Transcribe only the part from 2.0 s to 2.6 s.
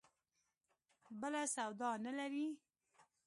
نه لري.